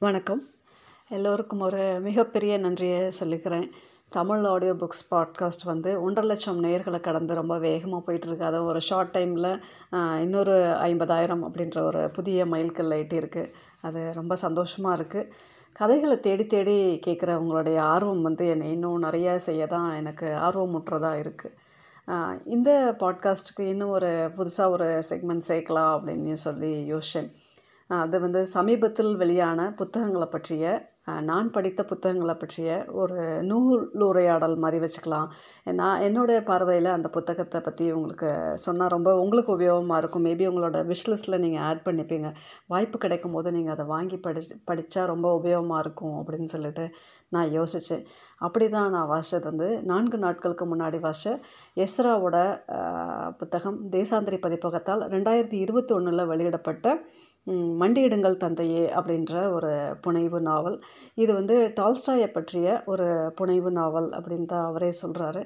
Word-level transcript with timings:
வணக்கம். 0.00 0.42
எல்லோருக்கும் 1.08 1.60
ஒரு 1.60 1.80
மிகப்பெரிய 2.00 2.58
நன்றியை 2.58 2.98
சொல்லிக்கிறேன். 3.20 3.64
தமிழ் 4.16 4.44
ஆடியோ 4.44 4.72
புக்ஸ் 4.72 5.02
பாட்காஸ்ட் 5.10 5.64
வந்து 5.64 5.90
ஒன்றரை 6.02 6.28
லட்சம் 6.28 6.60
நேர்களை 6.64 7.00
கடந்து 7.00 7.32
ரொம்ப 7.34 7.54
வேகமாக 7.58 8.02
போயிட்டுருக்கு. 8.06 8.44
அதை 8.50 8.58
ஒரு 8.58 8.80
ஷார்ட் 8.80 9.10
டைமில் 9.16 9.48
இன்னொரு 10.20 10.54
ஐம்பதாயிரம் 10.88 11.42
அப்படின்ற 11.46 11.80
ஒரு 11.80 12.02
புதிய 12.10 12.44
மைல்கல்ல 12.44 13.00
எட்டியிருக்கு. 13.02 13.44
அது 13.80 14.02
ரொம்ப 14.12 14.36
சந்தோஷமாக 14.44 14.98
இருக்குது 14.98 15.32
கதைகளை 15.72 16.18
தேடி 16.20 16.46
தேடி 16.46 16.76
கேட்குறவங்களுடைய 17.06 17.80
ஆர்வம் 17.94 18.22
வந்து 18.22 18.46
என்னை 18.48 18.70
இன்னும் 18.70 19.04
நிறைய 19.08 19.36
செய்ய 19.48 19.66
தான் 19.66 19.90
எனக்கு 19.94 20.30
ஆர்வமுற்றதாக 20.46 21.24
இருக்குது 21.24 22.46
இந்த 22.56 22.70
பாட்காஸ்ட்டுக்கு 23.02 23.66
இன்னும் 23.72 23.96
ஒரு 23.98 24.12
புதுசாக 24.38 24.76
ஒரு 24.78 24.90
செக்மெண்ட் 25.10 25.48
சேர்க்கலாம் 25.50 25.92
அப்படின்னு 25.96 26.40
சொல்லி 26.46 26.72
யோசிச்சேன். 26.94 27.30
அது 27.90 28.16
வந்து 28.24 28.40
சமீபத்தில் 28.56 29.12
வெளியான 29.22 29.60
புத்தகங்களை 29.80 30.26
பற்றிய 30.32 30.64
நான் 31.28 31.46
படித்த 31.54 31.80
புத்தகங்களை 31.90 32.34
பற்றிய 32.40 32.70
ஒரு 33.00 33.18
நூலுரையாடல் 33.50 34.56
மாதிரி 34.64 34.78
வச்சுக்கலாம். 34.82 35.28
நான் 35.80 36.02
என்னுடைய 36.06 36.38
பார்வையில் 36.48 36.88
அந்த 36.94 37.08
புத்தகத்தை 37.14 37.60
பற்றி 37.66 37.86
உங்களுக்கு 37.98 38.30
சொன்னால் 38.64 38.92
ரொம்ப 38.94 39.10
உங்களுக்கு 39.22 39.50
உபயோகமாக 39.56 40.00
இருக்கும். 40.02 40.26
மேபி 40.28 40.46
உங்களோட 40.50 40.80
விஷ்லிஸ்ட்டில் 40.90 41.42
நீங்கள் 41.44 41.64
ஆட் 41.68 41.84
பண்ணிப்பீங்க. 41.86 42.30
வாய்ப்பு 42.72 42.98
கிடைக்கும் 43.04 43.36
போது 43.36 43.50
நீங்கள் 43.56 43.74
அதை 43.76 43.86
வாங்கி 43.94 44.18
படி 44.26 44.42
படித்தா 44.70 45.04
ரொம்ப 45.12 45.28
உபயோகமாக 45.38 45.84
இருக்கும் 45.84 46.18
அப்படின்னு 46.22 46.50
சொல்லிட்டு 46.54 46.84
நான் 47.36 47.54
யோசித்தேன் 47.58 48.04
அப்படி 48.40 48.66
தான் 48.68 48.92
நான் 48.96 49.10
வாசித்தது 49.12 49.48
வந்து 49.50 49.68
நான்கு 49.92 50.18
நாட்களுக்கு 50.18 50.66
முன்னாடி 50.66 50.98
வாசித்த 51.06 51.40
எஸ்ராவோட 51.84 52.36
புத்தகம் 53.40 53.78
தேசாந்திரி 53.90 54.38
பதிப்பகத்தால் 54.44 55.02
ரெண்டாயிரத்தி 55.14 55.58
இருபத்தி 55.64 55.92
ஒன்றில் 55.94 56.30
வெளியிடப்பட்ட 56.30 56.94
மண்டியிடுங்கள் 57.52 58.36
தந்தையே 58.36 58.86
அப்படின்ற 58.86 59.52
ஒரு 59.52 59.96
புனைவு 60.00 60.40
நாவல். 60.40 60.80
இது 61.14 61.34
வந்து 61.34 61.72
டால்ஸ்டாயை 61.80 62.26
பற்றிய 62.26 62.82
ஒரு 62.86 63.32
புனைவு 63.36 63.70
நாவல் 63.70 64.10
அப்படின்னு 64.10 64.44
தான் 64.44 64.64
அவரே 64.64 64.92
சொல்கிறாரு 65.02 65.42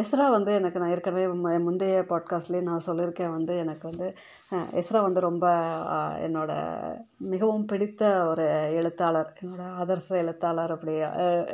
எஸ்ரா 0.00 0.30
வந்து 0.30 0.54
எனக்கு 0.54 0.78
நான் 0.78 0.88
ஏற்கனவே 0.88 1.26
முந்தைய 1.58 2.04
பாட்காஸ்ட்லேயே 2.08 2.62
நான் 2.62 2.86
சொல்லியிருக்கேன் 2.86 3.30
வந்து 3.30 3.56
எனக்கு 3.56 3.88
வந்து 3.88 4.14
எஸ்ரா 4.52 5.02
வந்து 5.02 5.20
ரொம்ப 5.20 5.46
என்னோட 6.26 6.52
மிகவும் 7.18 7.64
பிடித்த 7.64 8.26
ஒரு 8.26 8.46
எழுத்தாளர் 8.74 9.32
என்னோடய 9.42 9.76
ஆதர்ச 9.80 10.10
எழுத்தாளர் 10.10 10.72
அப்படி 10.72 10.92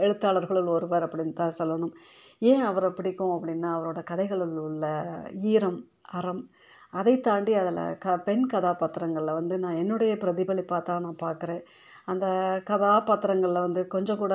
எழுத்தாளர்களுள் 0.06 0.66
ஒருவர் 0.66 1.06
அப்படின்னு 1.08 1.32
தான் 1.32 1.58
சொல்லணும். 1.58 1.92
ஏன் 2.38 2.60
அவரை 2.60 2.90
பிடிக்கும் 2.90 3.34
அப்படின்னா 3.36 3.70
அவரோட 3.76 4.02
கதைகளில் 4.02 4.58
உள்ள 4.58 5.12
ஈரம் 5.32 5.80
அறம் 6.02 6.50
அதை 6.92 7.12
தாண்டி 7.26 7.52
அதில் 7.60 7.80
க 8.02 8.14
பெண் 8.26 8.44
கதாபாத்திரங்களில் 8.52 9.38
வந்து 9.38 9.54
நான் 9.62 9.78
என்னுடைய 9.82 10.12
பிரதிபலிப்பாக 10.22 10.82
தான் 10.88 11.04
நான் 11.06 11.22
பார்க்குறேன். 11.24 11.62
அந்த 12.12 12.26
கதாபாத்திரங்களில் 12.68 13.64
வந்து 13.66 13.82
கொஞ்சம் 13.94 14.20
கூட 14.22 14.34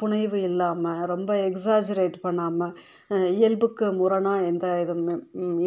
புனைவு 0.00 0.38
இல்லாமல் 0.48 1.02
ரொம்ப 1.12 1.32
எக்ஸாஜரேட் 1.48 2.16
பண்ணாமல் 2.26 2.74
இயல்புக்கு 3.40 3.86
முரணாக 4.00 4.46
எந்த 4.50 4.66
இதுவுமே 4.84 5.16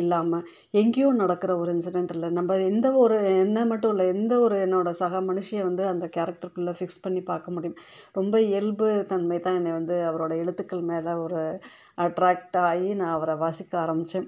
இல்லாமல் 0.02 0.45
எங்கேயோ 0.82 1.10
நடக்கிற 1.22 1.52
ஒரு 1.62 1.70
இன்சிடெண்ட் 1.76 2.14
இல்லை. 2.16 2.30
நம்ம 2.40 2.58
எந்த 2.72 2.88
ஒரு 3.04 3.18
என்ன 3.44 3.66
மட்டும் 3.72 3.94
இல்லை 3.95 4.08
எந்த 4.16 4.34
ஒரு 4.45 4.58
என்னோடய 4.66 5.00
சக 5.02 5.22
மனுஷியை 5.30 5.64
வந்து 5.70 5.86
அந்த 5.94 6.08
கேரக்டருக்குள்ளே 6.18 6.76
ஃபிக்ஸ் 6.80 7.04
பண்ணி 7.06 7.23
பார்க்க 7.32 7.56
முடியும். 7.58 7.78
ரொம்ப 8.20 8.36
இயல்பு 8.50 8.90
தன்மை 9.14 9.40
தான் 9.48 9.60
என்னை 9.62 9.73
வந்து 9.80 9.98
அவரோட 10.10 10.34
எழுத்துக்கள் 10.44 10.90
மேலே 10.94 11.14
ஒரு 11.28 11.42
அட்ராக்ட் 12.08 12.60
ஆகி 12.68 12.90
நான் 13.02 13.16
அவரை 13.20 13.38
வாசிக்க 13.45 13.73
ஆரம்பித்தேன். 13.86 14.28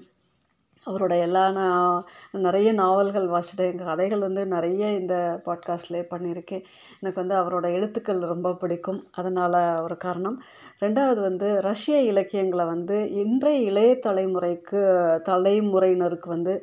அவரோட 0.86 1.14
எல்லா 1.18 1.42
நான் 1.50 2.04
நிறைய 2.32 2.68
நாவல்கள் 2.72 3.26
வாசிட்டேன் 3.28 3.80
கதைகள் 3.88 4.20
வந்து 4.20 4.42
நிறைய 4.46 4.84
இந்த 5.00 5.14
பாட்காஸ்ட்லேயே 5.46 6.04
பண்ணியிருக்கேன் 6.12 6.62
எனக்கு 7.00 7.18
வந்து 7.22 7.34
அவரோட 7.40 7.66
எழுத்துக்கள் 7.72 8.20
ரொம்ப 8.20 8.54
பிடிக்கும். 8.54 9.00
அதனால் 9.12 9.58
ஒரு 9.82 9.96
காரணம். 9.96 10.36
ரெண்டாவது 10.80 11.20
வந்து 11.20 11.48
ரஷ்ய 11.60 12.00
இலக்கியங்களை 12.02 12.64
வந்து 12.64 12.96
இன்றைய 13.12 13.60
இளைய 13.70 13.98
தலைமுறைக்கு 14.06 14.80
தலைமுறையினருக்கு 15.28 16.28
வந்து 16.28 16.54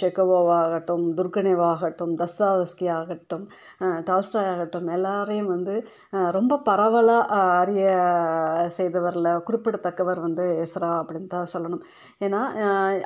செக்கோவாகட்டும் 0.00 1.04
துர்கனேவாகட்டும் 1.18 2.12
தஸ்தாவஸ்கி 2.22 2.88
ஆகட்டும் 2.90 3.46
டால்ஸ்டாய் 3.80 4.50
ஆகட்டும் 4.52 4.88
எல்லாரையும் 4.88 5.46
வந்து 5.46 5.76
ரொம்ப 6.30 6.58
பரவலாக 6.58 7.40
அறிய 7.60 7.86
செய்தவரில் 8.78 9.32
குறிப்பிடத்தக்கவர் 9.48 10.20
வந்து 10.20 10.66
எஸ்ரா 10.66 10.92
அப்படின்னு 10.98 11.32
தான் 11.36 11.52
சொல்லணும். 11.54 11.82
ஏன்னா 12.20 12.42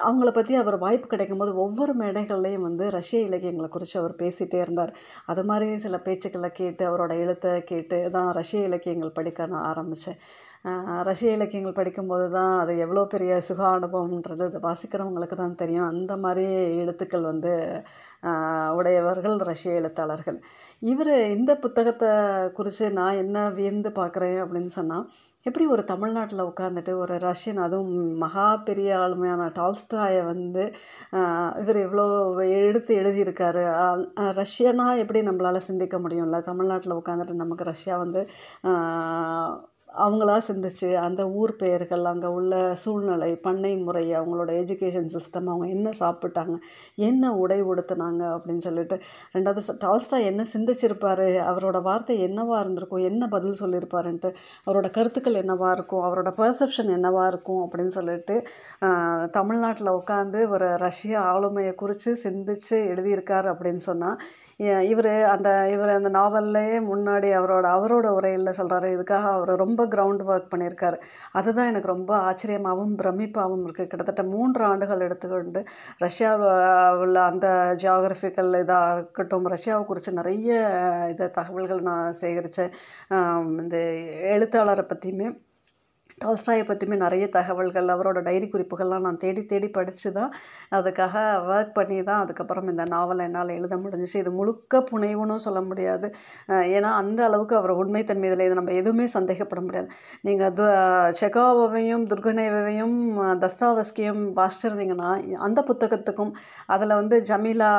அவங்கள 0.09 0.37
பற்றி 0.39 0.55
அவர் 0.63 0.77
வாய்ப்பு 0.85 1.07
கிடைக்கும்போது 1.13 1.53
ஒவ்வொரு 1.65 1.95
மேடைகள்லேயும் 2.03 2.67
வந்து 2.69 2.85
ரஷ்ய 2.99 3.21
இலக்கியங்களை 3.29 3.71
குறித்து 3.77 3.97
அவர் 4.03 4.15
பேசிகிட்டே 4.23 4.61
இருந்தார். 4.67 4.93
அது 5.33 5.43
மாதிரி 5.51 5.69
சில 5.87 5.97
பேச்சுக்களை 6.09 6.51
கேட்டு 6.61 6.85
அவரோட 6.91 7.13
எழுத்தை 7.25 7.53
கேட்டு 7.73 7.99
தான் 8.19 8.31
ரஷ்ய 8.41 8.69
இலக்கியங்கள் 8.71 9.17
படிக்க 9.19 9.47
நான் 9.55 9.67
ஆரம்பித்தேன் 9.73 10.21
ரஷ்ய 11.09 11.35
இலக்கியங்கள் 11.37 11.77
படிக்கும்போது 11.79 12.25
தான் 12.37 12.53
அது 12.63 12.73
எவ்வளோ 12.85 13.03
பெரிய 13.13 13.33
சுக 13.49 13.61
அனுபவம்ன்றது 13.77 14.43
அது 14.49 14.59
வாசிக்கிறவங்களுக்கு 14.67 15.37
தான் 15.41 15.59
தெரியும். 15.61 15.89
அந்த 15.93 16.13
மாதிரி 16.25 16.45
எழுத்துக்கள் 16.83 17.29
வந்து 17.31 17.53
உடையவர்கள் 18.79 19.37
ரஷ்ய 19.51 19.79
எழுத்தாளர்கள். 19.81 20.39
இவர் 20.93 21.15
இந்த 21.37 21.53
புத்தகத்தை 21.65 22.11
குறித்து 22.59 22.87
நான் 23.01 23.21
என்ன 23.25 23.47
வியந்து 23.59 23.93
பார்க்குறேன் 24.01 24.39
அப்படின்னு 24.45 24.73
சொன்னால் 24.79 25.07
எப்படி 25.49 25.67
ஒரு 25.75 25.83
தமிழ்நாட்டில் 25.91 26.43
உட்காந்துட்டு 26.43 26.93
ஒரு 27.03 27.15
ரஷ்யன் 27.27 27.61
அதுவும் 27.67 27.93
மகா 28.23 28.47
பெரிய 28.69 28.97
ஆளுமையான 28.97 29.43
டால்ஸ்டாயை 29.59 30.23
வந்து 30.25 30.65
இவர் 31.61 31.81
இவ்வளோ 31.85 32.07
எடுத்து 32.67 32.93
எழுதியிருக்காரு. 33.03 33.63
ரஷ்யனாக 34.41 35.03
எப்படி 35.03 35.21
நம்மளால் 35.29 35.67
சிந்திக்க 35.69 35.97
முடியும்ல? 35.99 36.41
தமிழ்நாட்டில் 36.51 36.99
உட்காந்துட்டு 37.01 37.41
நமக்கு 37.43 37.65
ரஷ்யா 37.73 37.97
வந்து 38.05 38.23
அவங்களா 39.99 40.37
சிந்திச்சு 40.47 40.89
அந்த 40.99 41.23
ஊர் 41.33 41.53
பெயர்கள் 41.57 42.05
அங்கே 42.05 42.29
உள்ள 42.29 42.53
சூழ்நிலை 42.75 43.31
பண்ணை 43.43 43.73
முறை 43.79 44.05
அவங்களோட 44.13 44.51
எஜுகேஷன் 44.59 45.11
சிஸ்டம் 45.15 45.49
அவங்க 45.49 45.67
என்ன 45.67 45.89
சாப்பிட்டாங்க 46.01 46.57
என்ன 47.01 47.33
உடை 47.37 47.59
உடுத்தினாங்க 47.63 48.23
அப்படின்னு 48.35 48.65
சொல்லிட்டு 48.65 48.97
ரெண்டாவது 49.35 49.77
டால்ஸ்டா 49.85 50.19
என்ன 50.25 50.45
சிந்திச்சிருப்பார் 50.53 51.25
அவரோட 51.47 51.81
வார்த்தை 51.83 52.17
என்னவாக 52.21 52.61
இருந்திருக்கும் 52.61 53.05
என்ன 53.05 53.29
பதில் 53.29 53.61
சொல்லியிருப்பாருன்ட்டு 53.61 54.31
அவரோட 54.67 54.89
கருத்துக்கள் 54.91 55.41
என்னவாக 55.43 55.73
இருக்கும் 55.73 56.05
அவரோட 56.05 56.33
பர்செப்ஷன் 56.39 56.93
என்னவாக 56.93 57.29
இருக்கும் 57.29 57.63
அப்படின்னு 57.65 57.95
சொல்லிட்டு 57.97 58.37
தமிழ்நாட்டில் 59.31 59.97
உட்காந்து 59.97 60.41
ஒரு 60.49 60.69
ரஷ்ய 60.79 61.17
ஆளுமையை 61.29 61.73
குறித்து 61.75 62.13
சிந்திச்சு 62.25 62.77
எழுதியிருக்கார் 62.89 63.49
அப்படின்னு 63.49 63.85
சொன்னால் 63.85 64.19
இவர் 64.85 65.13
அந்த 65.29 65.49
இவர் 65.71 65.91
அந்த 65.91 66.11
நாவல்லையே 66.11 66.79
முன்னாடி 66.87 67.29
அவரோட 67.35 67.67
அவரோட 67.73 68.07
உரையில் 68.11 68.57
சொல்கிறாரு 68.59 68.89
இதுக்காக 68.95 69.27
அவர் 69.33 69.53
ரொம்ப 69.57 69.83
கிரவுண்ட் 69.95 70.25
ஒர்க் 70.31 70.53
பண்ணியிருக்காரு. 70.53 70.99
அதுதான் 71.39 71.71
எனக்கு 71.73 71.93
ரொம்ப 71.95 72.13
ஆச்சரியமாகவும் 72.29 72.95
பிரமிப்பாகவும் 73.01 73.65
இருக்குது 73.67 73.91
கிட்டத்தட்ட 73.93 74.25
மூன்று 74.35 74.63
ஆண்டுகள் 74.71 75.05
எடுத்துக்கொண்டு 75.09 75.63
ரஷ்யாவில் 76.05 77.21
அந்த 77.29 77.47
ஜியாகிரபிக்கல் 77.83 78.53
இதாக 78.63 78.95
இருக்கட்டும் 78.97 79.51
ரஷ்யாவை 79.55 79.85
குறித்து 79.91 80.13
நிறைய 80.21 80.53
இதை 81.15 81.29
தகவல்கள் 81.41 81.87
நான் 81.91 82.17
சேகரித்தேன் 82.23 82.75
இந்த 83.63 83.77
எழுத்தாளரை 84.35 84.87
பற்றியுமே 84.87 85.29
டால்ஸ்டாயை 86.23 86.65
பற்றியுமே 86.69 86.97
நிறைய 87.05 87.25
தகவல்கள் 87.37 87.89
அவரோட 87.95 88.19
டைரி 88.29 88.47
குறிப்புகள்லாம் 88.55 89.05
நான் 89.07 89.21
தேடி 89.25 89.43
தேடி 89.53 89.69
படித்து 89.77 90.11
தான் 90.19 90.31
அதுக்காக 90.79 91.15
ஒர்க் 91.51 91.73
பண்ணி 91.79 91.99
தான் 92.09 92.23
அதுக்கப்புறம் 92.25 92.69
இந்த 92.73 92.85
நாவலை 92.95 93.25
என்னால் 93.29 93.53
எழுத 93.59 93.75
முடிஞ்சிச்சு. 93.85 94.17
இது 94.23 94.31
முழுக்க 94.41 94.81
புனைவுன்னு 94.91 95.37
சொல்ல 95.47 95.61
முடியாது. 95.71 96.07
ஏன்னா 96.77 96.91
அந்த 97.03 97.21
அளவுக்கு 97.29 97.55
அவர் 97.61 97.73
உண்மைத்தன்மை 97.83 98.29
இதில் 98.31 98.45
இது 98.47 98.59
நம்ம 98.61 98.75
எதுவுமே 98.81 99.07
சந்தேகப்பட 99.17 99.61
முடியாது. 99.67 99.89
நீங்கள் 100.29 100.55
து 100.59 100.65
செகாவையும் 101.21 102.05
துர்கனேவையும் 102.13 102.97
தஸ்தாவஸ்கியும் 103.45 104.23
வாசிச்சிருந்தீங்கன்னா 104.41 105.11
அந்த 105.47 105.61
புத்தகத்துக்கும் 105.71 106.33
அதில் 106.75 106.99
வந்து 107.01 107.17
ஜமீலா 107.31 107.71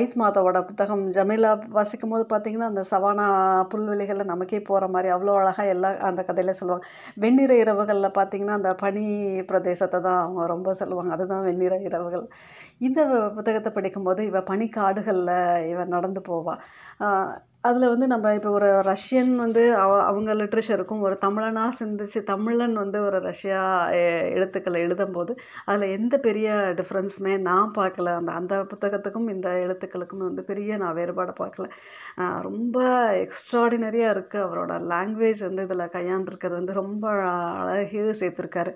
ஐத் 0.00 0.16
மாதாவோட 0.22 0.58
புத்தகம் 0.70 1.04
ஜமீலா 1.18 1.52
வாசிக்கும் 1.78 2.12
போது 2.14 2.24
பார்த்திங்கன்னா 2.32 2.70
அந்த 2.72 2.82
சவானா 2.92 3.26
புல்வெளிகளில் 3.72 4.30
நமக்கே 4.32 4.60
போகிற 4.68 4.86
மாதிரி 4.94 5.08
அவ்வளோ 5.16 5.34
அழகாக 5.40 5.68
எல்லா 5.74 5.90
அந்த 6.10 6.20
கதையில் 6.28 6.58
சொல்லுவாங்க. 6.60 6.86
வெண் 7.24 7.35
வெண்ணிற 7.36 7.54
இரவுகளில் 7.62 8.16
பார்த்திங்கன்னா 8.18 8.54
அந்த 8.58 8.70
பனி 8.82 9.02
பிரதேசத்தை 9.48 9.98
தான் 10.06 10.20
அவங்க 10.20 10.42
ரொம்ப 10.52 10.68
சொல்லுவாங்க. 10.74 11.10
அதுதான் 11.12 11.42
வெண்ணிற 11.44 11.74
இரவுகள். 11.88 12.24
இந்த 12.86 13.00
புத்தகத்தை 13.36 13.70
படிக்கும்போது 13.72 14.20
இவள் 14.26 14.46
பனிக்காடுகளில் 14.50 15.34
இவன் 15.72 15.92
நடந்து 15.96 16.20
போவாள் 16.28 16.62
அதில் 17.66 17.90
வந்து 17.92 18.06
நம்ம 18.12 18.32
இப்போ 18.36 18.50
ஒரு 18.56 18.68
ரஷ்யன் 18.88 19.30
வந்து 19.42 19.62
அவ 19.82 19.92
அவங்க 20.08 20.30
லிட்ரேச்சருக்கும் 20.40 21.04
ஒரு 21.06 21.16
தமிழனாக 21.24 21.76
சிந்திச்சு 21.78 22.20
தமிழன் 22.30 22.74
வந்து 22.82 22.98
ஒரு 23.08 23.18
ரஷ்யா 23.26 23.60
எழுத்துக்களை 24.36 24.80
எழுதும்போது 24.86 25.32
அதில் 25.68 25.94
எந்த 25.98 26.14
பெரிய 26.26 26.48
டிஃப்ரென்ஸுமே 26.80 27.34
நான் 27.48 27.72
பார்க்கல. 27.78 28.14
அந்த 28.20 28.32
அந்த 28.40 28.56
புத்தகத்துக்கும் 28.72 29.30
இந்த 29.34 29.48
எழுத்துக்களுக்கும் 29.64 30.26
வந்து 30.28 30.44
பெரிய 30.50 30.76
நான் 30.84 30.96
வேறுபாடை 31.00 31.34
பார்க்கல. 31.42 31.68
ரொம்ப 32.48 32.76
எக்ஸ்ட்ராடினரியாக 33.24 34.14
இருக்குது 34.16 34.44
அவரோட 34.46 34.72
லாங்குவேஜ் 34.94 35.42
வந்து 35.48 35.66
இதில் 35.68 35.94
கையாண்டிருக்கிறது 35.98 36.60
வந்து 36.60 36.80
ரொம்ப 36.82 37.04
அழகு 37.64 38.04
சேர்த்துருக்காரு. 38.22 38.72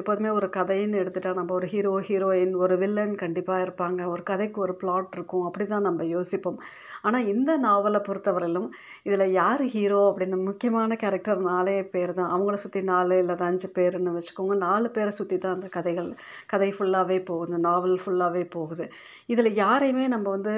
எப்போதுமே 0.00 0.30
ஒரு 0.38 0.46
கதைன்னு 0.56 1.00
எடுத்துட்டால் 1.00 1.38
நம்ம 1.38 1.52
ஒரு 1.58 1.66
ஹீரோ 1.72 1.92
ஹீரோயின் 2.08 2.54
ஒரு 2.64 2.74
வில்லன் 2.82 3.14
கண்டிப்பாக 3.22 3.64
இருப்பாங்க. 3.66 4.00
ஒரு 4.12 4.22
கதைக்கு 4.30 4.58
ஒரு 4.66 4.74
பிளாட் 4.82 5.16
இருக்கும். 5.16 5.44
அப்படி 5.48 5.64
தான் 5.72 5.86
நம்ம 5.88 6.04
யோசிப்போம். 6.12 6.58
ஆனால் 7.06 7.28
இந்த 7.34 7.52
நாவலை 7.66 8.00
பொறுத்தவரையிலும் 8.14 8.68
இதில் 9.08 9.26
யார் 9.40 9.64
ஹீரோ 9.74 10.00
அப்படின்னு 10.10 10.38
முக்கியமான 10.48 10.96
கேரக்டர் 11.02 11.40
நாலே 11.50 11.76
பேர் 11.94 12.12
தான். 12.20 12.32
அவங்கள 12.34 12.56
சுற்றி 12.64 12.82
நாலு 12.92 13.18
இல்லை 13.22 13.36
அஞ்சு 13.48 13.68
பேருன்னு 13.78 14.16
வச்சுக்கோங்க. 14.16 14.56
நாலு 14.66 14.88
பேரை 14.96 15.12
சுற்றி 15.18 15.36
தான் 15.38 15.56
அந்த 15.56 15.68
கதைகள் 15.76 16.10
கதை 16.52 16.70
ஃபுல்லாகவே 16.76 17.18
போகுது 17.30 17.58
நாவல் 17.68 17.96
ஃபுல்லாகவே 18.04 18.44
போகுது. 18.56 18.86
இதில் 19.32 19.50
யாரையுமே 19.62 20.06
நம்ம 20.14 20.26
வந்து 20.36 20.54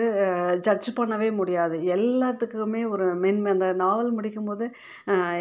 ஜட்ஜ் 0.68 0.90
பண்ணவே 0.98 1.28
முடியாது. 1.40 1.76
எல்லாத்துக்குமே 1.96 2.82
ஒரு 2.94 3.06
மென்மை. 3.24 3.50
அந்த 3.56 3.68
நாவல் 3.84 4.10
முடிக்கும்போது 4.18 4.64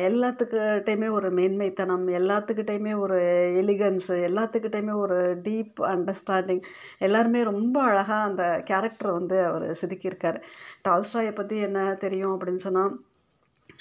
எல்லாத்துக்கிட்டையுமே 0.10 1.08
ஒரு 1.18 1.30
மேன்மைத்தனம் 1.40 2.06
எல்லாத்துக்கிட்டையுமே 2.20 2.94
ஒரு 3.06 3.18
எலிகன்ஸு 3.62 4.16
எல்லாத்துக்கிட்டையுமே 4.30 4.96
ஒரு 5.06 5.18
டீப் 5.48 5.80
அண்டர்ஸ்டாண்டிங் 5.94 6.64
எல்லாருமே 7.08 7.42
ரொம்ப 7.52 7.78
அழகாக 7.90 8.22
அந்த 8.30 8.44
கேரக்டர் 8.70 9.12
வந்து 9.18 9.38
அவர் 9.50 9.66
செதுக்கியிருக்கார். 9.82 10.40
டால்ஸ்டாயை 10.88 11.36
பற்றி 11.36 11.58
என்ன 11.58 11.94
தெரியும் 11.94 12.42
அப்படின்னு 12.42 12.56
சொன்னால் 12.56 13.00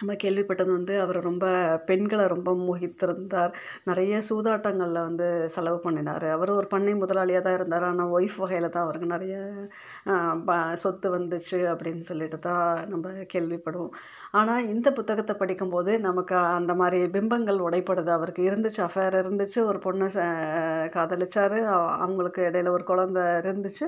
நம்ம 0.00 0.14
கேள்விப்பட்டது 0.14 0.70
வந்து 0.70 1.00
அவர் 1.00 1.20
ரொம்ப 1.20 1.46
பெண்களை 1.86 2.26
ரொம்ப 2.26 2.52
மோகித்திருந்தார். 2.52 3.52
நிறைய 3.84 4.20
சூதாட்டங்களில் 4.30 5.02
வந்து 5.02 5.48
செலவு 5.48 5.78
பண்ணினார். 5.78 6.26
அவர் 6.26 6.50
ஒரு 6.50 6.66
பண்ணை 6.66 6.94
முதலாளியாக 6.94 7.40
தான் 7.40 7.54
இருந்தார். 7.54 7.84
ஆனால் 7.84 8.08
ஒய்ஃப் 8.08 8.36
வகையில் 8.36 8.70
தான் 8.70 8.82
அவருக்கு 8.82 9.06
நிறைய 9.06 9.50
ப- 10.46 10.74
சொத்து 10.74 11.18
வந்துச்சு 11.18 11.52
அப்படின்னு 11.52 12.00
சொல்லிட்டு 12.00 12.38
தான் 12.38 12.88
நம்ம 12.88 13.10
கேள்விப்படுவோம். 13.10 13.88
ஆனால் 14.30 14.66
இந்த 14.66 14.92
புத்தகத்தை 14.92 15.36
படிக்கும்போது 15.36 16.00
நமக்கு 16.00 16.36
அந்த 16.36 16.74
மாதிரி 16.74 17.08
பிம்பங்கள் 17.08 17.56
உடைப்படுது. 17.56 18.08
அவருக்கு 18.08 18.50
இருந்துச்சு 18.50 18.80
அஃபேர் 18.80 19.18
இருந்துச்சு. 19.22 19.64
ஒரு 19.64 19.78
பொண்ணை 19.78 20.08
காதலிச்சார். 20.88 21.64
அவங்களுக்கு 21.86 22.42
இடையில 22.42 22.68
ஒரு 22.68 22.84
குழந்த 22.86 23.18
இருந்துச்சு. 23.42 23.86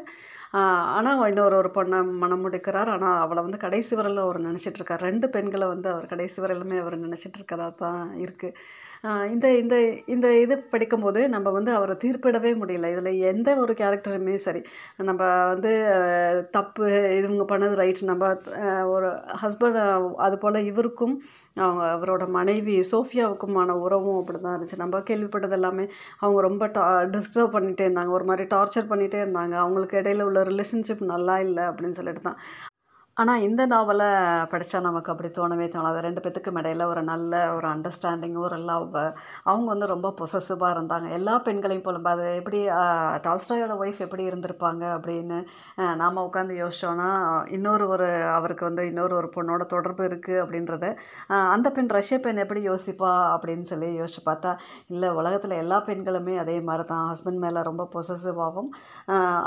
ஆனால் 0.97 1.23
இன்னொரு 1.33 1.57
ஒரு 1.63 1.71
பொண்ணை 1.77 1.99
மனம் 2.23 2.43
முடிக்கிறார். 2.47 2.91
ஆனால் 2.97 3.21
அவளை 3.25 3.43
வந்து 3.47 3.65
கடைசி 3.67 3.93
வரையில் 4.01 4.25
அவர் 4.27 4.47
நினச்சிட்ருக்கார் 4.49 5.07
ரெண்டு 5.09 5.29
பெண்களை 5.37 5.69
வந்து 5.75 5.89
அவர் 5.95 6.13
கடைசி 6.15 6.39
வரையிலுமே 6.45 6.79
அவர் 6.85 7.05
நினச்சிட்ருக்கதா 7.07 7.69
தான் 7.85 8.03
இருக்குது 8.25 8.85
இந்த 9.33 9.47
இந்த 9.63 9.77
இந்த 10.15 10.27
இது 10.43 10.55
படிக்கும்போது 10.73 11.21
நம்ம 11.35 11.49
வந்து 11.57 11.71
அவரை 11.79 11.95
தீர்ப்பிடவே 12.05 12.51
முடியல. 12.61 12.87
இதில் 12.95 13.21
எந்த 13.31 13.49
ஒரு 13.63 13.73
கேரக்டருமே 13.81 14.35
சரி 14.47 14.61
நம்ம 15.09 15.23
வந்து 15.53 15.73
தப்பு 16.57 16.85
இவங்க 17.19 17.45
பண்ணது 17.53 17.75
ரைட். 17.81 18.01
நம்ம 18.11 18.31
ஒரு 18.95 19.09
ஹஸ்பண்ட் 19.43 19.79
அது 20.27 20.37
போல் 20.45 20.59
இவருக்கும் 20.71 21.15
அவங்க 21.65 21.85
அவரோட 21.97 22.25
மனைவி 22.39 22.75
சோஃபியாவுக்குமான 22.93 23.77
உறவும் 23.85 24.19
அப்படி 24.21 24.41
தான் 24.41 24.55
இருந்துச்சு. 24.57 24.81
நம்ம 24.85 25.03
கேள்விப்பட்டது 25.11 25.57
எல்லாமே 25.59 25.85
அவங்க 26.23 26.41
ரொம்ப 26.49 26.67
டா 26.79 26.87
டிஸ்டர்ப் 27.15 27.55
பண்ணிகிட்டே 27.57 27.87
இருந்தாங்க. 27.89 28.13
ஒரு 28.19 28.27
மாதிரி 28.31 28.47
டார்ச்சர் 28.55 28.91
பண்ணிகிட்டே 28.93 29.21
இருந்தாங்க. 29.25 29.55
அவங்களுக்கு 29.65 30.01
இடையில 30.03 30.27
உள்ள 30.31 30.36
ரிலேஷன்ஷிப் 30.44 31.05
நல்லா 31.05 31.38
இல்லை 31.38 31.62
அப்படின்னு 31.62 31.93
சொல்லிட்டு 31.93 32.21
தான் 32.21 32.38
ஆனால் 33.23 33.43
இந்த 33.45 33.63
நாவலை 33.71 34.07
படித்தா 34.53 34.79
நமக்கு 34.87 35.11
அப்படி 35.13 35.29
தோணவே 35.37 35.67
தோணாது. 35.75 35.99
ரெண்டு 36.07 36.21
பேத்துக்கும் 36.25 36.59
இடையில 36.61 36.87
ஒரு 36.93 37.03
நல்ல 37.11 37.33
ஒரு 37.55 37.67
அண்டர்ஸ்டாண்டிங் 37.75 38.35
ஒரு 38.47 38.57
லவ் 38.71 38.97
அவங்க 39.51 39.67
வந்து 39.73 39.87
ரொம்ப 39.93 40.09
பொசசிவாக 40.19 40.73
இருந்தாங்க. 40.77 41.07
எல்லா 41.19 41.35
பெண்களையும் 41.47 41.85
போல 41.87 42.01
அது 42.11 42.25
எப்படி 42.41 42.59
டால்ஸ்டாயோட 43.27 43.75
ஒய்ஃப் 43.83 44.01
எப்படி 44.07 44.25
இருந்திருப்பாங்க? 44.31 44.83
அப்படின்னு 44.97 45.39
நாம் 46.03 46.21
உட்காந்து 46.25 46.59
யோசிச்சோன்னா 46.63 47.09
இன்னொரு 47.59 47.87
ஒரு 47.95 48.09
அவருக்கு 48.35 48.69
வந்து 48.69 48.85
இன்னொரு 48.91 49.17
ஒரு 49.21 49.31
பொண்ணோட 49.37 49.67
தொடர்பு 49.75 50.05
இருக்குது 50.11 50.43
அப்படின்றத 50.43 50.91
அந்த 51.55 51.71
பெண் 51.79 51.91
ரஷ்ய 51.99 52.19
பெண் 52.27 52.43
எப்படி 52.45 52.62
யோசிப்பா 52.69 53.15
அப்படின்னு 53.37 53.67
சொல்லி 53.73 53.91
யோசிச்சு 54.03 54.23
பார்த்தா 54.29 54.55
இல்லை 54.95 55.11
உலகத்தில் 55.21 55.57
எல்லா 55.62 55.81
பெண்களுமே 55.89 56.37
அதே 56.45 56.59
மாதிரி 56.69 56.87
தான் 56.93 57.09
ஹஸ்பண்ட் 57.12 57.43
மேலே 57.47 57.65
ரொம்ப 57.71 57.89
பொசசிவாகவும் 57.97 58.71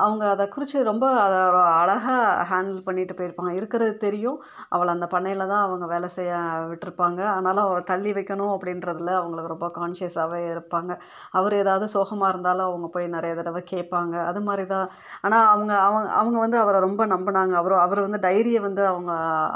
அவங்க 0.06 0.25
அதை 0.33 0.48
குறித்து 0.57 0.83
ரொம்ப 0.92 1.06
அதை 1.27 1.39
அழகாக 1.83 2.19
ஹேண்டில் 2.51 2.86
பண்ணிட்டு 2.89 3.13
போயிருப்பாங்க. 3.22 3.57
இருக்கிறது 3.59 3.94
தெரியும். 4.06 4.38
அவளை 4.75 4.89
அந்த 4.95 5.07
பண்ணையில் 5.13 5.44
தான் 5.53 5.65
அவங்க 5.67 5.85
வேலை 5.94 6.09
செய்ய 6.17 6.33
விட்டிருப்பாங்க. 6.71 7.21
ஆனாலும் 7.35 7.65
அவள் 7.67 7.89
தள்ளி 7.91 8.13
வைக்கணும் 8.17 8.53
அப்படின்றதுல 8.56 9.13
அவங்களுக்கு 9.19 9.53
ரொம்ப 9.56 9.69
கான்ஷியஸாகவே 9.79 10.41
இருப்பாங்க. 10.53 10.91
அவர் 11.39 11.56
ஏதாவது 11.61 11.88
சோகமாக 11.95 12.31
இருந்தாலும் 12.33 12.67
அவங்க 12.69 12.89
போய் 12.95 13.13
நிறைய 13.17 13.33
தடவை 13.41 13.63
கேட்பாங்க. 13.73 14.15
அது 14.31 14.41
மாதிரி 14.50 14.65
தான் 14.75 14.88
ஆனால் 15.27 15.47
அவங்க 15.53 15.73
அவங்க 15.88 16.09
அவங்க 16.21 16.38
வந்து 16.45 16.59
அவரை 16.63 16.79
ரொம்ப 16.88 17.06
நம்பினாங்க. 17.15 17.53
அவர் 17.63 17.75
அவர் 17.85 18.06
வந்து 18.07 18.21
டைரியை 18.27 18.61
வந்து 18.67 18.83
அவங்க 18.94 19.11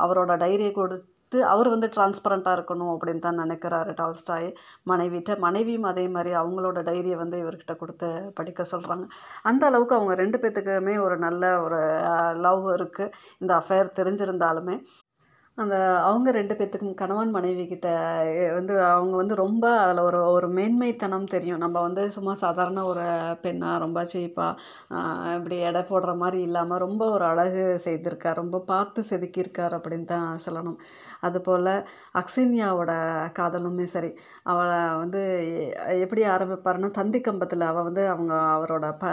அவரோட 0.05 0.33
டைரியை 0.45 0.71
கொடு 0.79 0.97
கொடுத்து 1.33 1.51
அவர் 1.53 1.67
வந்து 1.73 1.87
டிரான்ஸ்பரண்ட்டாக 1.95 2.55
இருக்கணும் 2.57 2.91
அப்படின்னு 2.93 3.23
தான் 3.25 3.39
நினைக்கிறாரு 3.43 3.91
டால்ஸ்டாய். 3.99 4.47
மனைவிட்ட 4.91 5.31
மனைவியும் 5.45 5.87
அதே 5.91 6.05
மாதிரி 6.15 6.31
அவங்களோட 6.41 6.79
டைரியை 6.89 7.17
வந்து 7.23 7.37
இவர்கிட்ட 7.43 7.73
கொடுத்து 7.81 8.09
படிக்க 8.37 8.61
சொல்கிறாங்க 8.73 9.05
அந்த 9.49 9.63
அளவுக்கு 9.69 9.97
அவங்க 9.97 10.15
ரெண்டு 10.23 10.37
பேத்துக்குமே 10.43 10.95
ஒரு 11.05 11.15
நல்ல 11.25 11.43
ஒரு 11.65 11.79
லவ் 12.45 12.65
இருக்குது 12.77 13.13
இந்த 13.43 13.53
அஃபேர் 13.61 13.89
தெரிஞ்சிருந்தாலுமே. 13.99 14.77
அந்த 15.57 15.75
அவங்க 16.01 16.31
ரெண்டு 16.31 16.53
பேர்த்துக்கும் 16.53 16.93
கணவன் 16.93 17.29
மனைவி 17.29 17.65
கிட்ட 17.67 17.87
வந்து 18.53 18.83
அவங்க 18.85 19.15
வந்து 19.15 19.35
ரொம்ப 19.35 19.65
அதில் 19.79 19.99
ஒரு 19.99 20.19
ஒரு 20.27 20.47
மேன்மைத்தனம் 20.49 21.25
தெரியும். 21.25 21.57
நம்ம 21.57 21.81
வந்து 21.81 22.11
சும்மா 22.11 22.33
சாதாரண 22.33 22.83
ஒரு 22.83 23.03
பெண்ணாக 23.41 23.79
ரொம்ப 23.79 24.03
சீப்பாக 24.03 24.57
இப்படி 25.35 25.57
எடை 25.59 25.81
போடுற 25.81 26.17
மாதிரி 26.17 26.41
இல்லாமல் 26.41 26.77
ரொம்ப 26.77 27.09
ஒரு 27.09 27.25
அழகு 27.25 27.63
செய்திருக்கார் 27.85 28.33
ரொம்ப 28.33 28.59
பார்த்து 28.65 29.03
செதுக்கியிருக்கார் 29.09 29.77
அப்படின்னு 29.77 30.05
தான் 30.05 30.37
சொல்லணும். 30.45 30.79
அதுபோல் 31.21 31.71
அக்சின்யாவோட 32.13 32.91
காதலுமே 33.39 33.83
சரி 33.87 34.11
அவளை 34.45 34.95
வந்து 34.95 35.21
எ- 35.87 35.99
எப்படி 35.99 36.21
ஆரம்பிப்பாருன்னா 36.27 36.91
தந்தி 36.91 37.21
கம்பத்தில் 37.21 37.61
அவள் 37.63 37.83
வந்து 37.83 38.07
அவங்க 38.07 38.33
அவரோட 38.55 38.97
ப 38.97 39.05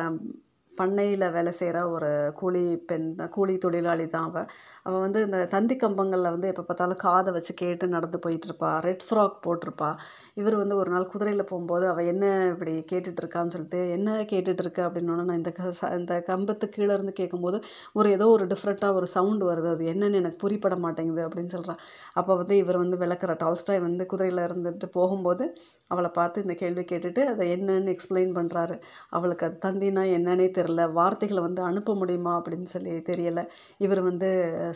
பண்ணையில் 0.77 1.31
வேலை 1.31 1.53
செய்கிற 1.53 1.79
ஒரு 1.91 2.11
கூலி 2.35 2.63
பெண் 2.87 3.15
தான் 3.15 3.29
கூலி 3.29 3.59
தொழிலாளி 3.59 4.07
தான் 4.07 4.23
அவள் 4.25 4.47
அவள் 4.83 5.01
வந்து 5.01 5.23
இந்த 5.23 5.47
தந்தி 5.47 5.77
கம்பங்களில் 5.77 6.31
வந்து 6.31 6.49
எப்போ 6.49 6.63
பார்த்தாலும் 6.63 6.97
காதை 6.97 7.33
வச்சு 7.33 7.55
கேட்டு 7.55 7.89
நடந்து 7.89 8.19
போயிட்டுருப்பா 8.27 8.81
ரெட் 8.81 9.05
ஃப்ராக் 9.09 9.37
போட்டிருப்பா. 9.47 9.91
இவர் 10.35 10.57
வந்து 10.57 10.77
ஒரு 10.77 10.91
நாள் 10.91 11.07
குதிரையில் 11.07 11.45
போகும்போது 11.45 11.89
அவள் 11.89 12.05
என்ன 12.05 12.25
இப்படி 12.53 12.85
கேட்டுட்ருக்கான்னு 12.93 13.49
சொல்லிட்டு 13.49 13.91
என்ன 13.91 14.23
கேட்டுட்டு 14.25 14.65
இருக்க? 14.65 14.91
நான் 15.21 15.37
இந்த 15.37 15.53
க 15.53 15.73
ச- 15.81 15.93
இந்த 15.99 16.23
கம்பத்து 16.27 16.67
கீழே 16.69 16.93
இருந்து 16.95 17.13
கேட்கும்போது 17.13 17.61
ஒரு 17.93 18.11
ஏதோ 18.11 18.29
ஒரு 18.29 18.47
டிஃப்ரெண்ட்டாக 18.47 18.95
ஒரு 18.95 19.07
சவுண்டு 19.07 19.47
வருது. 19.53 19.69
அது 19.71 19.85
என்னென்னு 19.87 20.21
எனக்கு 20.23 20.39
புரிப்பட 20.39 20.77
மாட்டேங்குது 20.79 21.29
அப்படின்னு 21.29 21.55
சொல்கிறான் 21.57 21.81
அப்போ 22.15 22.37
வந்து 22.37 22.57
இவர் 22.57 22.77
வந்து 22.77 22.99
விளக்குற 22.99 23.35
டால்ஸ்டாய் 23.43 23.81
வந்து 23.81 24.07
குதிரையில் 24.07 24.45
இருந்துட்டு 24.47 24.87
போகும்போது 24.93 25.45
அவளை 25.91 26.11
பார்த்து 26.11 26.43
இந்த 26.43 26.55
கேள்வி 26.55 26.85
கேட்டுட்டு 26.85 27.23
அதை 27.25 27.47
என்னன்னு 27.55 27.95
எக்ஸ்பிளைன் 27.95 28.33
பண்ணுறாரு 28.35 28.77
அவளுக்கு 29.11 29.47
அது 29.47 29.59
தந்தினா 29.65 30.05
என்னன்னே 30.17 30.47
தெரில 30.61 30.89
வார்த்தைகளை 30.99 31.43
வந்து 31.49 31.63
அனுப்ப 31.71 31.95
முடியுமா 32.03 32.35
அப்படின்னு 32.41 32.69
சொல்லி 32.75 32.95
தெரியலை. 33.11 33.45
இவர் 33.87 34.03
வந்து 34.11 34.31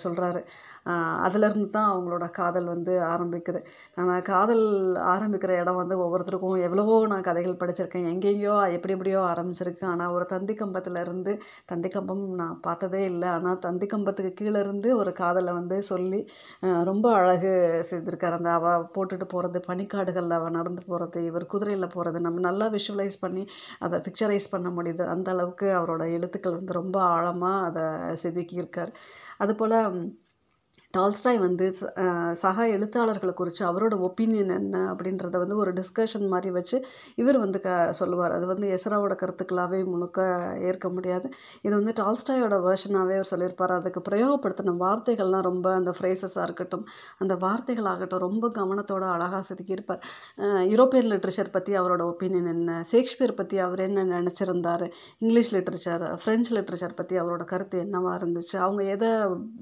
சொல்கிறாரு 0.05 0.43
அதுலேருந்து 1.27 1.69
தான் 1.77 1.91
அவங்களோட 1.93 2.25
காதல் 2.39 2.67
வந்து 2.73 2.95
ஆரம்பிக்குது. 3.13 3.61
நம்ம 3.99 4.17
காதல் 4.31 4.65
ஆரம்பிக்கிற 5.13 5.53
இடம் 5.63 5.79
வந்து 5.81 5.97
ஒவ்வொருத்தருக்கும் 6.05 6.59
எவ்வளவோ 6.67 6.97
நான் 7.13 7.25
கதைகள் 7.29 7.61
படிச்சிருக்கேன். 7.63 8.09
எங்கேயோ 8.15 8.55
எப்படி 8.77 8.95
எப்படியோ 8.97 9.21
ஆரம்பிச்சிருக்கு. 9.33 9.85
ஆனால் 9.93 10.13
ஒரு 10.17 10.25
தந்தி 10.33 10.55
கம்பத்துலேருந்து 10.61 11.33
தந்தி 11.71 11.91
கம்பம் 11.95 12.25
நான் 12.41 12.59
பார்த்ததே 12.67 13.01
இல்லை. 13.13 13.29
ஆனால் 13.37 13.59
தந்தி 13.67 13.89
கம்பத்துக்கு 13.93 14.33
கீழே 14.41 14.59
இருந்து 14.65 14.91
ஒரு 15.01 15.13
காதலை 15.23 15.55
வந்து 15.61 15.79
சொல்லி 15.91 16.21
ரொம்ப 16.91 17.07
அழகு 17.21 17.53
செய்திருக்கார். 17.91 18.39
அந்த 18.41 18.51
அவள் 18.59 18.87
போட்டுட்டு 18.97 19.29
போகிறது 19.35 19.61
பனிக்காடுகளில் 19.71 20.37
அவள் 20.39 20.57
நடந்து 20.59 20.85
போகிறது 20.91 21.19
இவர் 21.31 21.51
குதிரையில் 21.55 21.93
போகிறது 21.97 22.21
நம்ம 22.27 22.45
நல்லா 22.49 22.69
விஷுவலைஸ் 22.77 23.19
பண்ணி 23.25 23.45
அதை 23.87 23.99
பிக்சரைஸ் 24.07 24.53
பண்ண 24.55 24.69
முடியுது. 24.79 25.05
அந்த 25.15 25.29
அளவுக்கு 25.37 25.69
அவரோட 25.75 26.05
எழுத்துக்கள் 26.13 26.53
வந்து 26.53 26.73
ரொம்ப 26.73 27.01
ஆழமாக 27.01 27.67
அதை 27.67 27.83
செதுக்கியிருக்கார். 28.23 28.93
அதுபோல் 29.39 29.77
டால்ஸ்டாய் 30.97 31.39
வந்து 31.39 31.73
சக 32.33 32.69
எழுத்தாளர்களை 32.69 33.33
குறித்து 33.33 33.67
அவரோட 33.67 33.93
ஒப்பீனியன் 33.93 34.55
என்ன 34.55 34.93
அப்படின்றத 34.93 35.39
வந்து 35.39 35.57
ஒரு 35.57 35.73
டிஸ்கஷன் 35.73 36.29
மாதிரி 36.29 36.51
வச்சு 36.51 36.85
இவர் 37.15 37.39
வந்து 37.39 37.61
க 37.61 37.93
சொல்லுவார். 37.93 38.33
அது 38.33 38.47
வந்து 38.47 38.69
எஸ்ராவோட 38.69 39.15
கருத்துக்களாகவே 39.15 39.85
முழுக்க 39.85 40.53
ஏற்க 40.59 40.89
முடியாது. 40.89 41.29
இது 41.63 41.75
வந்து 41.75 42.05
டால்ஸ்டாயோட 42.05 42.55
வேர்ஷனாகவே 42.59 43.13
அவர் 43.13 43.25
சொல்லியிருப்பார். 43.25 43.71
அதுக்கு 43.71 44.03
பிரயோகப்படுத்தின 44.11 44.77
வார்த்தைகள்லாம் 44.81 45.41
ரொம்ப 45.41 45.75
அந்த 45.75 45.95
ஃப்ரேசஸாக 46.01 46.43
இருக்கட்டும் 46.43 46.87
அந்த 47.19 47.35
வார்த்தைகளாகட்டும் 47.35 48.19
ரொம்ப 48.19 48.49
கவனத்தோட 48.49 49.11
அழகாக 49.11 49.55
செதுக்கியிருப்பார். 49.55 50.01
யூரோப்பியன் 50.43 51.11
லிட்ரேச்சர் 51.11 51.51
பற்றி 51.51 51.79
அவரோட 51.79 52.13
ஒப்பீனியன் 52.13 52.47
என்ன? 52.47 52.83
ஷேக்ஸ்பியர் 52.93 53.35
பற்றி 53.35 53.59
அவர் 53.59 53.79
என்ன 53.79 54.05
நினச்சிருந்தார்? 54.05 54.91
இங்கிலீஷ் 55.19 55.55
லிட்ரேச்சர் 55.55 56.19
ஃப்ரெஞ்ச் 56.25 56.45
லிட்ரேச்சர் 56.51 56.95
பற்றி 56.95 57.21
அவரோட 57.21 57.45
கருத்து 57.45 57.79
என்னவாக 57.79 58.27
இருந்துச்சு? 58.27 58.57
அவங்க 58.57 58.83
எதை 58.83 59.09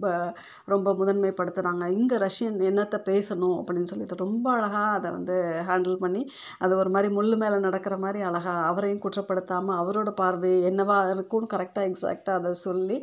ப- 0.00 0.32
ரொம்ப 0.64 0.94
முதன்மை 0.94 1.21
முதன்மைப்படுத்துகிறாங்க 1.22 1.84
இங்கே 1.96 2.16
ரஷ்யன் 2.24 2.56
என்னத்தை 2.68 2.98
பேசணும் 3.10 3.56
அப்படின்னு 3.60 3.90
சொல்லிட்டு 3.92 4.16
ரொம்ப 4.24 4.46
அழகாக 4.56 4.94
அதை 4.96 5.08
வந்து 5.10 5.34
ஹேண்டில் 5.68 5.96
பண்ணி 6.04 6.22
அது 6.64 6.72
ஒரு 6.76 6.90
மாதிரி 6.94 7.08
முள் 7.16 7.30
மேலே 7.42 7.58
நடக்கிற 7.66 7.94
மாதிரி 8.04 8.20
அழகாக 8.28 8.64
அவரையும் 8.70 9.02
குற்றப்படுத்தாமல் 9.04 9.78
அவரோட 9.82 10.10
பார்வை 10.20 10.52
என்னவா 10.70 10.96
இருக்கும்னு 11.14 11.52
கரெக்டாக 11.54 11.88
எக்ஸாக்டாக 11.90 12.38
அதை 12.40 12.52
சொல்லி 12.66 12.96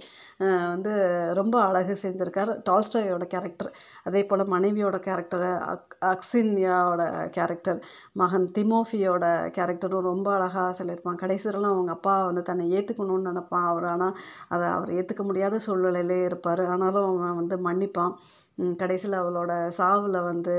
வந்து 0.74 0.94
ரொம்ப 1.40 1.56
அழகு 1.68 1.96
செஞ்சுருக்கார் 2.04 2.52
டால்ஸ்டாயோட 2.70 3.26
கேரக்டர் 3.34 3.72
அதே 4.10 4.24
போல் 4.30 4.46
மனைவியோட 4.56 5.00
கேரக்டர் 5.08 5.48
அக் 5.74 5.96
அக்சின்யாவோட 6.12 7.04
கேரக்டர் 7.38 7.80
மகன் 8.22 8.48
திமோஃபியோட 8.58 9.26
கேரக்டரும் 9.58 10.08
ரொம்ப 10.12 10.28
அழகாக 10.38 10.72
சொல்லியிருப்பான். 10.80 11.20
கடைசியிலலாம் 11.24 11.76
அவங்க 11.76 11.92
அப்பா 11.98 12.14
வந்து 12.30 12.44
தன்னை 12.50 12.66
ஏற்றுக்கணும்னு 12.78 13.30
நினப்பான் 13.30 13.68
அவர். 13.72 13.88
ஆனால் 13.94 14.16
அதை 14.54 14.68
அவர் 14.78 14.92
ஏற்றுக்க 15.00 15.24
முடியாத 15.30 15.60
சூழ்நிலையிலே 15.66 16.20
இருப்பார். 16.30 16.64
ஆனாலும் 16.74 17.08
அவன் 17.10 17.40
வந்து 17.42 17.58
மன்னிப்பான். 17.68 18.09
கடைசியில் 18.82 19.18
அவளோட 19.22 19.52
சாவில் 19.80 20.18
வந்து 20.30 20.56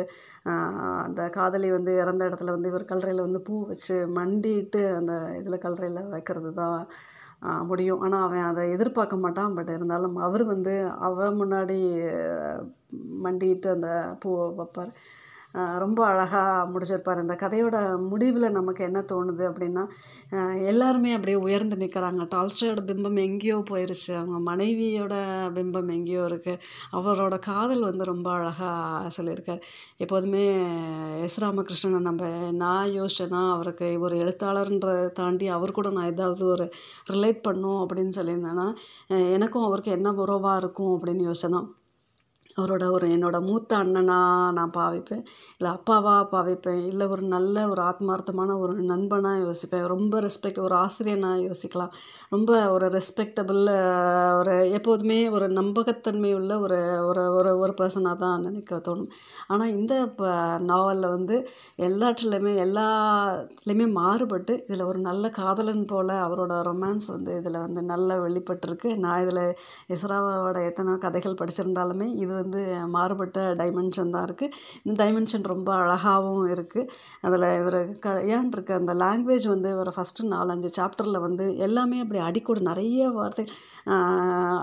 அந்த 1.06 1.22
காதலி 1.38 1.68
வந்து 1.76 1.92
இறந்த 2.02 2.22
இடத்துல 2.28 2.54
வந்து 2.56 2.70
இவர் 2.72 2.90
கல்லறையில் 2.92 3.26
வந்து 3.26 3.40
பூ 3.48 3.54
வச்சு 3.70 3.96
மண்டிட்டு 4.18 4.82
அந்த 4.98 5.14
இதில் 5.40 5.62
கல்லறையில் 5.64 6.12
வைக்கிறது 6.14 6.52
தான் 6.62 6.78
முடியும். 7.70 8.00
ஆனால் 8.06 8.24
அவன் 8.26 8.48
அதை 8.50 8.62
எதிர்பார்க்க 8.76 9.24
மாட்டான். 9.24 9.54
பட் 9.58 9.70
இருந்தாலும் 9.76 10.16
அவர் 10.26 10.44
வந்து 10.54 10.74
அவன் 11.08 11.38
முன்னாடி 11.42 11.78
மண்டிட்டு 13.26 13.68
அந்த 13.76 13.90
பூவை 14.22 14.46
வைப்பார். 14.60 14.92
ரொம்ப 15.82 16.00
அழகாக 16.10 16.64
முடிச்சிருப்பார். 16.72 17.22
இந்த 17.24 17.34
கதையோட 17.42 17.76
முடிவில் 18.10 18.56
நமக்கு 18.58 18.82
என்ன 18.88 19.00
தோணுது 19.12 19.44
அப்படின்னா 19.50 19.84
எல்லாருமே 20.70 21.10
அப்படியே 21.16 21.38
உயர்ந்து 21.46 21.76
நிற்கிறாங்க 21.82 22.24
டால்ஸ்டாயோட 22.34 22.82
பிம்பம் 22.90 23.18
எங்கேயோ 23.26 23.56
போயிருச்சு. 23.70 24.12
அவங்க 24.20 24.38
மனைவியோட 24.50 25.14
பிம்பம் 25.56 25.90
எங்கேயோ 25.96 26.22
இருக்குது 26.30 26.60
அவரோட 26.98 27.38
காதல் 27.48 27.88
வந்து 27.88 28.04
ரொம்ப 28.12 28.28
அழகாக 28.36 29.10
சொல்லியிருக்கார். 29.18 29.62
எப்போதுமே 30.04 30.44
எஸ் 31.26 31.38
ராமகிருஷ்ணனை 31.44 32.02
நம்ம 32.08 32.30
நான் 32.62 32.94
யோசிச்சேன்னா 32.98 33.42
அவருக்கு 33.56 33.88
ஒரு 34.06 34.16
எழுத்தாளர்ன்றதை 34.24 34.96
தாண்டி 35.20 35.48
அவர் 35.58 35.76
கூட 35.80 35.90
நான் 35.98 36.10
ஏதாவது 36.14 36.44
ஒரு 36.54 36.66
ரிலேட் 37.14 37.44
பண்ணும் 37.48 37.80
அப்படின்னு 37.82 38.18
சொல்லியிருந்தேன்னா 38.20 38.68
எனக்கும் 39.36 39.68
அவருக்கு 39.68 39.92
என்ன 39.98 40.08
உறவாக 40.24 40.60
இருக்கும் 40.62 40.94
அப்படின்னு 40.96 41.28
யோசனை 41.30 41.60
அவரோட 42.60 42.86
ஒரு 42.96 43.08
என்னோட 43.16 43.40
மூத்த 43.48 43.78
அண்ணனாக 43.82 44.52
நான் 44.58 44.74
பாவிப்பேன். 44.78 45.24
இல்லை 45.58 45.70
அப்பாவாக 45.76 46.24
பாவிப்பேன். 46.34 46.80
இல்லை 46.90 47.06
ஒரு 47.14 47.24
நல்ல 47.34 47.66
ஒரு 47.72 47.82
ஆத்மார்த்தமான 47.90 48.56
ஒரு 48.64 48.74
நண்பனாக 48.92 49.42
யோசிப்பேன். 49.46 49.86
ரொம்ப 49.94 50.20
ரெஸ்பெக்ட் 50.26 50.60
ஒரு 50.66 50.76
ஆசிரியனாக 50.84 51.44
யோசிக்கலாம். 51.48 51.92
ரொம்ப 52.34 52.50
ஒரு 52.76 52.88
ரெஸ்பெக்டபிள் 52.96 53.62
ஒரு 54.40 54.54
எப்போதுமே 54.78 55.18
ஒரு 55.36 55.48
நம்பகத்தன்மை 55.58 56.32
உள்ள 56.38 56.52
ஒரு 56.66 56.78
ஒரு 57.10 57.22
ஒரு 57.38 57.52
ஒரு 57.62 57.72
பர்சனாக 57.80 58.16
தான் 58.24 58.44
நினைக்க 58.46 58.80
தோணும். 58.88 59.10
ஆனால் 59.52 59.72
இந்த 59.76 59.94
நாவலில் 60.70 61.14
வந்து 61.16 61.36
எல்லாத்துலேயுமே 61.88 62.54
எல்லாத்துலேயுமே 62.66 63.86
மாறுபட்டு 64.00 64.54
இதில் 64.66 64.88
ஒரு 64.90 65.00
நல்ல 65.08 65.24
காதலன் 65.40 65.84
போல் 65.92 66.14
அவரோட 66.26 66.54
ரொமான்ஸ் 66.68 67.08
வந்து 67.14 67.32
இதில் 67.40 67.62
வந்து 67.64 67.80
நல்லா 67.92 68.14
வெளிப்பட்டிருக்கு. 68.26 68.88
நான் 69.04 69.22
இதில் 69.24 69.44
இஸ்ராவோட 69.94 70.58
எத்தனை 70.70 70.92
கதைகள் 71.04 71.38
படிச்சிருந்தாலுமே 71.40 72.08
இது 72.22 72.32
வந்து 72.40 72.49
வந்து 72.50 72.62
மாறுபட்ட 72.94 73.40
டைமென்ஷன் 73.60 74.12
தான் 74.14 74.24
இருக்குது 74.28 74.54
இந்த 74.86 74.94
டைமென்ஷன் 75.02 75.44
ரொம்ப 75.52 75.70
அழகாகவும் 75.82 76.46
இருக்குது 76.54 76.88
அதில் 77.26 77.46
இவர் 77.60 77.78
க 78.04 78.14
ஏன் 78.34 78.48
இருக்கு? 78.54 78.72
அந்த 78.80 78.92
லாங்குவேஜ் 79.02 79.46
வந்து 79.52 79.70
ஒரு 79.82 79.90
ஃபஸ்ட்டு 79.96 80.28
நாலஞ்சு 80.34 80.70
சாப்டரில் 80.78 81.24
வந்து 81.26 81.44
எல்லாமே 81.66 81.98
அப்படி 82.04 82.20
அடிக்கோடு 82.28 82.62
நிறைய 82.70 83.08
வார்த்தை 83.18 83.44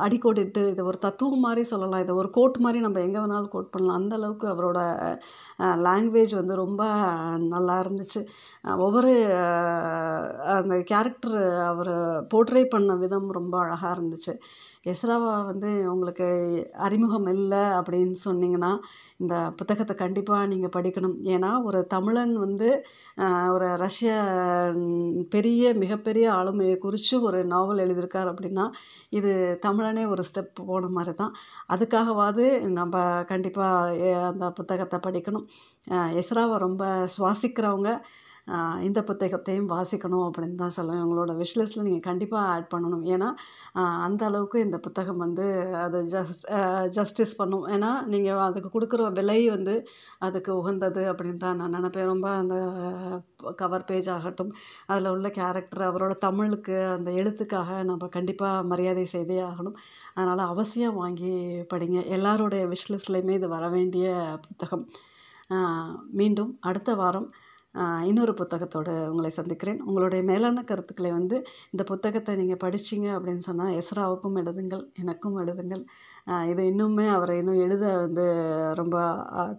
அடிக்கோடிட்டு 0.06 0.62
இது 0.74 0.82
ஒரு 0.90 0.98
தத்துவம் 1.06 1.46
மாதிரி 1.46 1.64
சொல்லலாம். 1.72 2.04
இது 2.06 2.14
ஒரு 2.22 2.30
கோட் 2.38 2.58
மாதிரி 2.66 2.80
நம்ம 2.86 3.02
எங்கே 3.08 3.20
வேணாலும் 3.24 3.54
கோட் 3.56 3.74
பண்ணலாம். 3.76 4.00
அந்த 4.02 4.16
அளவுக்கு 4.20 4.48
அவரோட 4.54 4.80
லாங்குவேஜ் 5.88 6.34
வந்து 6.42 6.56
ரொம்ப 6.64 6.84
நல்லா 7.56 7.76
இருந்துச்சு. 7.86 8.22
ஒவ்வொரு 8.86 9.12
அந்த 10.58 10.76
கேரக்டர் 10.92 11.38
அவர் 11.72 11.94
போர்ட்ரே 12.32 12.64
பண்ண 12.74 12.96
விதம் 13.04 13.30
ரொம்ப 13.40 13.56
அழகாக 13.64 13.96
இருந்துச்சு. 13.98 14.34
எஸ்ராவா 14.92 15.32
வந்து 15.50 15.70
உங்களுக்கு 15.92 16.28
அறிமுகம் 16.86 17.28
இல்லை 17.34 17.64
அப்படின்னு 17.78 18.18
சொன்னீங்கன்னா 18.26 18.70
இந்த 19.22 19.36
புத்தகத்தை 19.60 19.96
கண்டிப்பாக 20.02 20.50
நீங்கள் 20.52 20.74
படிக்கணும். 20.76 21.16
ஏன்னா 21.36 21.50
ஒரு 21.70 21.80
தமிழன் 21.94 22.34
வந்து 22.46 22.70
ஒரு 23.56 23.68
ரஷ்ய 23.84 24.12
பெரிய 25.36 25.74
மிகப்பெரிய 25.84 26.28
ஆளுமையை 26.40 26.76
குறித்து 26.86 27.16
ஒரு 27.30 27.40
நாவல் 27.54 27.84
எழுதியிருக்கார் 27.86 28.32
அப்படின்னா 28.34 28.68
இது 29.20 29.34
தமிழனே 29.66 30.06
ஒரு 30.14 30.24
ஸ்டெப் 30.30 30.54
போன 30.70 30.92
மாதிரி 30.98 31.16
தான் 31.24 31.36
அதுக்காகவாது 31.76 32.46
நம்ம 32.80 33.04
கண்டிப்பாக 33.34 34.14
அந்த 34.32 34.46
புத்தகத்தை 34.60 35.00
படிக்கணும். 35.08 35.48
எஸ்ராவை 36.22 36.58
ரொம்ப 36.68 36.84
சுவாசிக்கிறவங்க 37.18 37.92
இந்த 38.88 39.00
புத்தகத்தையும் 39.10 39.70
வாசிக்கணும் 39.74 40.26
அப்படின்னு 40.28 40.58
தான் 40.62 40.76
சொல்லுவேன். 40.78 41.02
உங்களோட 41.06 41.32
விஷ்லிஸ்ட்டில் 41.42 41.86
நீங்கள் 41.88 42.06
கண்டிப்பாக 42.08 42.52
ஆட் 42.54 42.70
பண்ணணும். 42.74 43.04
ஏன்னா 43.14 43.30
அந்த 44.08 44.22
அளவுக்கு 44.30 44.58
இந்த 44.66 44.78
புத்தகம் 44.86 45.24
வந்து 45.26 45.46
அதை 45.86 46.00
ஜஸ்ட் 46.14 46.46
ஜஸ்டிஸ் 46.98 47.36
பண்ணும். 47.40 47.66
ஏன்னா 47.76 47.90
நீங்கள் 48.14 48.44
அதுக்கு 48.48 48.70
கொடுக்குற 48.76 49.10
விலை 49.20 49.40
வந்து 49.56 49.76
அதுக்கு 50.28 50.52
உகந்தது 50.60 51.04
அப்படின்னு 51.12 51.44
தான் 51.46 51.60
நான் 51.62 51.76
நினைப்பேன். 51.78 52.10
ரொம்ப 52.14 52.28
அந்த 52.42 52.56
கவர் 53.62 53.88
பேஜ் 53.90 54.10
ஆகட்டும் 54.18 54.52
அதில் 54.92 55.12
உள்ள 55.16 55.28
கேரக்டர் 55.40 55.84
அவரோட 55.90 56.14
தமிழுக்கு 56.28 56.78
அந்த 56.96 57.10
எழுத்துக்காக 57.22 57.80
நம்ம 57.90 58.10
கண்டிப்பாக 58.18 58.64
மரியாதை 58.72 59.06
செய்தே 59.16 59.40
ஆகணும். 59.50 59.78
அதனால் 60.16 60.44
அவசியம் 60.54 61.00
வாங்கி 61.02 61.34
படிங்க. 61.74 62.00
எல்லாருடைய 62.18 62.64
விஷ்லிஸ்ட்லேயுமே 62.76 63.36
இது 63.40 63.50
வர 63.56 63.66
வேண்டிய 63.76 64.08
புத்தகம். 64.48 64.86
மீண்டும் 66.20 66.54
அடுத்த 66.70 66.92
வாரம் 67.02 67.28
இன்னொரு 68.10 68.34
புத்தகத்தோடு 68.34 68.94
உங்களை 69.10 69.30
சந்திக்கிறேன். 69.38 69.80
உங்களுடைய 69.90 70.22
மேலான 70.30 70.64
கருத்துக்களை 70.70 71.12
வந்து 71.12 71.38
இந்த 71.72 71.84
புத்தகத்தை 71.92 72.36
நீங்கள் 72.42 72.62
படிச்சீங்க 72.64 73.08
அப்படின்னு 73.18 73.46
சொன்னால் 73.50 73.76
எஸ்ராவுக்கும் 73.82 74.40
எழுதுங்கள் 74.42 74.84
எனக்கும் 75.04 75.38
எழுதுங்கள். 75.42 75.84
இதை 76.52 76.66
இது 76.72 76.72
இன்னுமே 76.72 77.08
அவரை 77.18 77.38
இன்னும் 77.44 77.64
எழுத 77.66 77.86
வந்து 78.06 78.26
ரொம்ப 78.82 78.98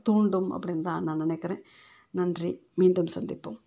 தூண்டும் 0.09 0.51
அப்படின்னு 0.57 0.87
தான் 0.91 1.07
நான் 1.09 1.25
நினைக்கிறேன். 1.27 1.63
நன்றி. 2.15 2.53
மீண்டும் 2.83 3.15
சந்திப்போம். 3.17 3.59